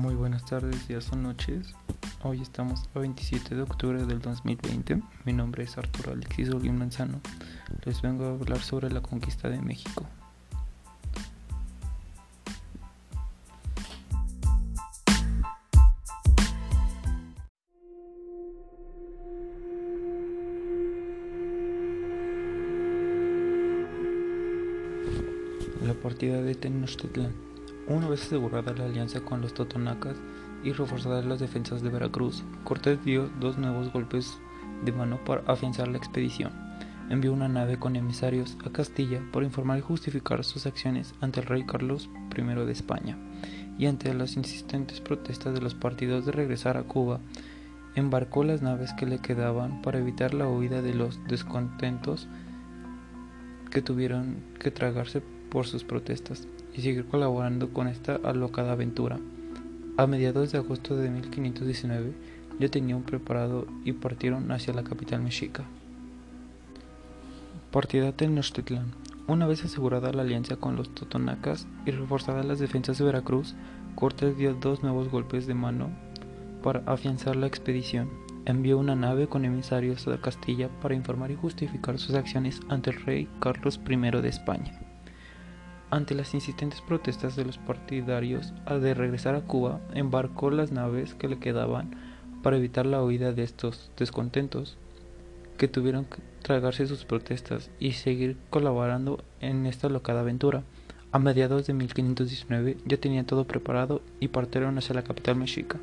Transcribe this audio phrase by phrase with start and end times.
[0.00, 1.74] Muy buenas tardes, días o noches.
[2.22, 5.02] Hoy estamos a 27 de octubre del 2020.
[5.26, 7.20] Mi nombre es Arturo Alexis Olguín Manzano.
[7.84, 10.06] Les vengo a hablar sobre la conquista de México.
[25.82, 27.49] La partida de Tenochtitlán.
[27.86, 30.16] Una vez asegurada la alianza con los totonacas
[30.62, 34.38] y reforzadas las defensas de Veracruz, Cortés dio dos nuevos golpes
[34.84, 36.52] de mano para afianzar la expedición.
[37.08, 41.46] Envió una nave con emisarios a Castilla para informar y justificar sus acciones ante el
[41.46, 43.18] rey Carlos I de España
[43.78, 47.18] y ante las insistentes protestas de los partidos de regresar a Cuba,
[47.96, 52.28] embarcó las naves que le quedaban para evitar la huida de los descontentos
[53.70, 59.18] que tuvieron que tragarse por sus protestas y seguir colaborando con esta alocada aventura.
[59.96, 62.12] A mediados de agosto de 1519
[62.58, 65.64] ya tenían preparado y partieron hacia la capital mexica.
[67.70, 68.92] Partida Tenochtitlán.
[69.28, 73.54] Una vez asegurada la alianza con los totonacas y reforzadas las defensas de Veracruz,
[73.94, 75.90] Cortés dio dos nuevos golpes de mano
[76.62, 78.08] para afianzar la expedición.
[78.44, 83.02] Envió una nave con emisarios a Castilla para informar y justificar sus acciones ante el
[83.02, 84.89] rey Carlos I de España.
[85.90, 91.28] Ante las insistentes protestas de los partidarios de regresar a Cuba, embarcó las naves que
[91.28, 91.96] le quedaban
[92.42, 94.78] para evitar la huida de estos descontentos,
[95.58, 100.62] que tuvieron que tragarse sus protestas y seguir colaborando en esta locada aventura.
[101.12, 105.80] A mediados de 1519 ya tenían todo preparado y partieron hacia la capital mexica.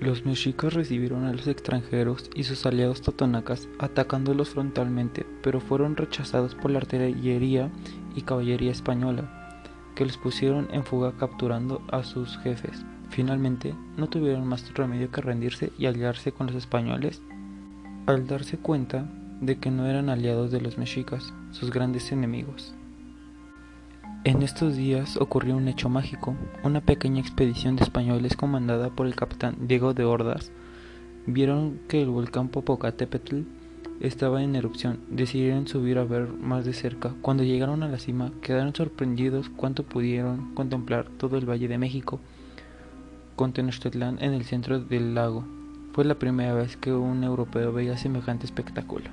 [0.00, 6.54] Los mexicas recibieron a los extranjeros y sus aliados totonacas atacándolos frontalmente, pero fueron rechazados
[6.54, 7.70] por la artillería
[8.14, 9.62] y caballería española,
[9.94, 12.84] que los pusieron en fuga capturando a sus jefes.
[13.08, 17.22] Finalmente, no tuvieron más remedio que rendirse y aliarse con los españoles
[18.06, 19.08] al darse cuenta
[19.40, 22.74] de que no eran aliados de los mexicas, sus grandes enemigos.
[24.22, 26.36] En estos días ocurrió un hecho mágico.
[26.62, 30.52] Una pequeña expedición de españoles comandada por el capitán Diego de Ordaz
[31.26, 33.42] vieron que el volcán Popocatépetl
[34.00, 35.00] estaba en erupción.
[35.10, 37.14] Decidieron subir a ver más de cerca.
[37.22, 42.20] Cuando llegaron a la cima, quedaron sorprendidos cuánto pudieron contemplar todo el Valle de México
[43.36, 45.44] con Tenochtitlán en el centro del lago.
[45.92, 49.10] Fue la primera vez que un europeo veía semejante espectáculo.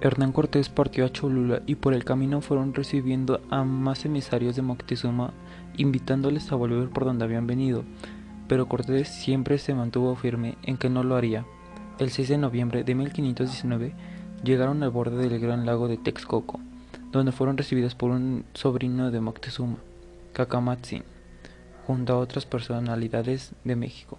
[0.00, 4.62] Hernán Cortés partió a Cholula y por el camino fueron recibiendo a más emisarios de
[4.62, 5.34] Moctezuma,
[5.76, 7.84] invitándoles a volver por donde habían venido,
[8.48, 11.44] pero Cortés siempre se mantuvo firme en que no lo haría.
[12.00, 13.92] El 6 de noviembre de 1519
[14.42, 16.58] llegaron al borde del gran lago de Texcoco,
[17.12, 19.76] donde fueron recibidos por un sobrino de Moctezuma,
[20.32, 21.04] Cacamatzin,
[21.86, 24.18] junto a otras personalidades de México.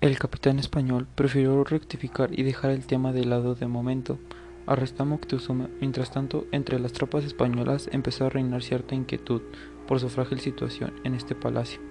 [0.00, 4.18] El capitán español prefirió rectificar y dejar el tema de lado de momento,
[4.66, 5.68] arrestó a Moctezuma.
[5.78, 9.42] Mientras tanto, entre las tropas españolas empezó a reinar cierta inquietud
[9.86, 11.82] por su frágil situación en este palacio.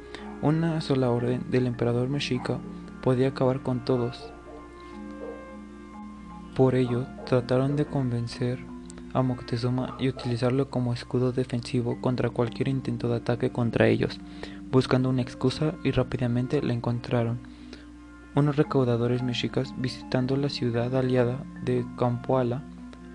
[0.41, 2.57] Una sola orden del emperador mexica
[3.03, 4.33] podía acabar con todos.
[6.55, 8.59] Por ello, trataron de convencer
[9.13, 14.19] a Moctezuma y utilizarlo como escudo defensivo contra cualquier intento de ataque contra ellos,
[14.69, 17.39] buscando una excusa y rápidamente la encontraron.
[18.35, 22.63] Unos recaudadores mexicas visitando la ciudad aliada de Campoala,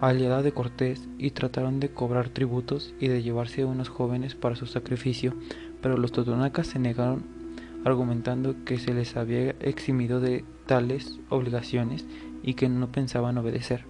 [0.01, 4.57] aliada de Cortés, y trataron de cobrar tributos y de llevarse a unos jóvenes para
[4.57, 5.35] su sacrificio,
[5.83, 7.25] pero los totonacas se negaron
[7.85, 12.05] argumentando que se les había eximido de tales obligaciones
[12.47, 13.85] y que no pensaban obedecer.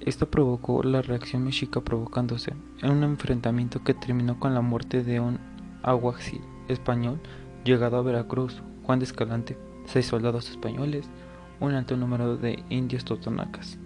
[0.00, 5.20] Esto provocó la reacción mexica provocándose en un enfrentamiento que terminó con la muerte de
[5.20, 5.38] un
[5.82, 7.20] aguacil español
[7.64, 9.56] llegado a Veracruz, Juan de Escalante,
[9.86, 11.08] seis soldados españoles,
[11.60, 13.78] un alto número de indios totonacas.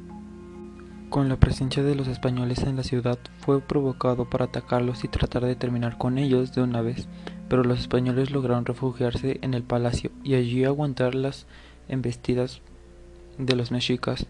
[1.11, 5.45] Con la presencia de los españoles en la ciudad fue provocado para atacarlos y tratar
[5.45, 7.09] de terminar con ellos de una vez,
[7.49, 11.47] pero los españoles lograron refugiarse en el palacio y allí aguantar las
[11.89, 12.61] embestidas
[13.39, 14.27] de los mexicas.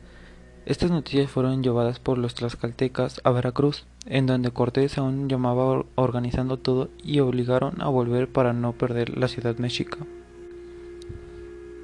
[0.66, 6.58] Estas noticias fueron llevadas por los tlaxcaltecas a Veracruz, en donde Cortés aún llamaba organizando
[6.58, 9.98] todo y obligaron a volver para no perder la ciudad mexica.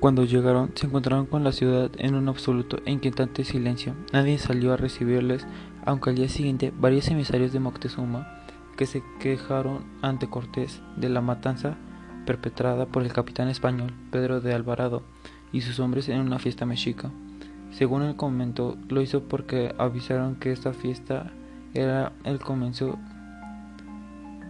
[0.01, 3.95] Cuando llegaron, se encontraron con la ciudad en un absoluto e inquietante silencio.
[4.13, 5.47] Nadie salió a recibirles,
[5.87, 8.45] aunque al día siguiente varios emisarios de Moctezuma
[8.77, 11.79] que se quejaron ante Cortés de la matanza
[12.27, 15.03] perpetrada por el capitán español Pedro de Alvarado
[15.55, 17.11] y sus hombres en una fiesta mexica.
[17.71, 21.31] Según él comentó, lo hizo porque avisaron que esta fiesta
[21.75, 22.99] era el comienzo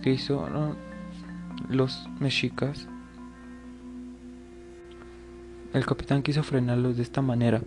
[0.02, 0.48] que hizo
[1.68, 2.88] los mexicas.
[5.74, 7.60] El capitán quiso frenarlos de esta manera.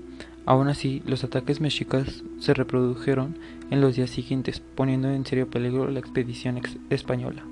[0.48, 3.38] Aún así, los ataques mexicas se reprodujeron
[3.69, 6.60] en los días siguientes, poniendo en serio peligro la expedición
[6.90, 7.44] española.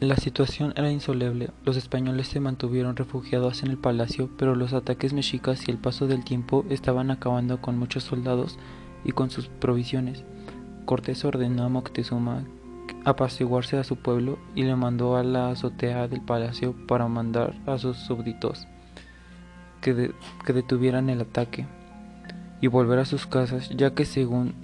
[0.00, 1.50] La situación era insoleble.
[1.62, 6.06] Los españoles se mantuvieron refugiados en el palacio, pero los ataques mexicas y el paso
[6.06, 8.58] del tiempo estaban acabando con muchos soldados
[9.04, 10.24] y con sus provisiones.
[10.86, 12.44] Cortés ordenó a Moctezuma
[13.04, 17.76] apaciguarse a su pueblo y le mandó a la azotea del palacio para mandar a
[17.76, 18.66] sus súbditos
[19.82, 20.14] que,
[20.46, 21.66] que detuvieran el ataque
[22.62, 24.54] y volver a sus casas, ya que según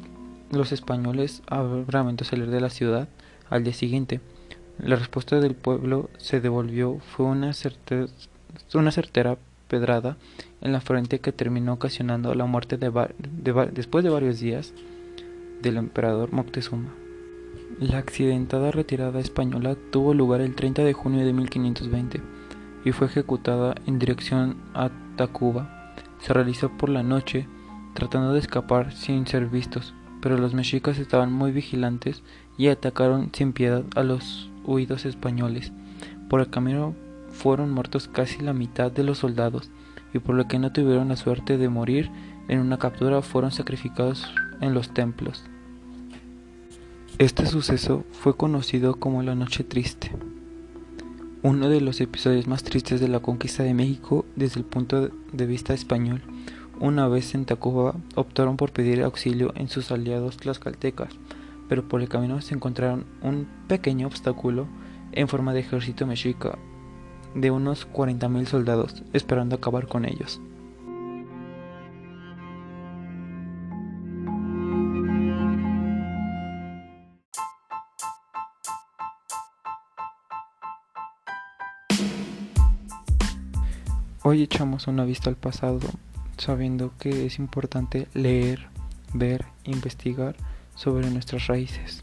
[0.50, 3.11] los españoles habrá salir de la ciudad
[3.50, 4.23] al día siguiente.
[4.78, 9.38] La respuesta del pueblo se devolvió fue una, certera
[9.69, 10.19] pedrada
[10.61, 12.90] en la frente que terminó ocasionando la muerte de,
[13.73, 14.75] después de varios días
[15.62, 16.93] del emperador Moctezuma.
[17.81, 22.20] La accidentada retirada española tuvo lugar el 30 de junio de 1520
[22.84, 25.94] y fue ejecutada en dirección a Tacuba.
[26.20, 27.49] Se realizó por la noche,
[27.94, 29.94] tratando de escapar sin ser vistos,
[30.26, 32.25] pero los mexicas estaban muy vigilantes
[32.58, 35.70] y atacaron sin piedad a los huidos españoles.
[36.28, 36.96] Por el camino
[37.31, 39.70] fueron muertos casi la mitad de los soldados,
[40.12, 42.11] y por lo que no tuvieron la suerte de morir
[42.49, 44.28] en una captura fueron sacrificados
[44.61, 45.44] en los templos.
[47.19, 50.11] Este suceso fue conocido como la Noche Triste,
[51.44, 55.46] uno de los episodios más tristes de la conquista de México desde el punto de
[55.46, 56.20] vista español.
[56.78, 61.08] Una vez en Tacuba optaron por pedir auxilio en sus aliados tlaxcaltecas,
[61.70, 64.67] pero por el camino se encontraron un pequeño obstáculo
[65.12, 66.58] en forma de ejército mexica
[67.34, 70.38] de unos 40.000 soldados esperando acabar con ellos.
[84.22, 85.79] Hoy echamos una vista al pasado
[86.37, 88.69] sabiendo que es importante leer,
[89.12, 90.37] ver, investigar
[90.75, 92.03] sobre nuestras raíces,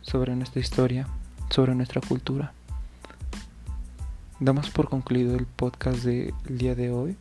[0.00, 1.06] sobre nuestra historia,
[1.50, 2.52] sobre nuestra cultura.
[4.40, 7.16] Damos por concluido el podcast del día de hoy.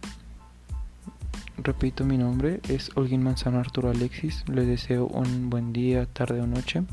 [1.57, 4.43] Repito, mi nombre es Olguín Manzano Arturo Alexis.
[4.47, 6.83] Les deseo un buen día, tarde o noche.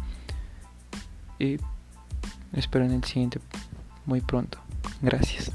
[1.38, 1.56] Y
[2.52, 3.40] espero en el siguiente
[4.04, 4.58] muy pronto.
[5.00, 5.50] Gracias.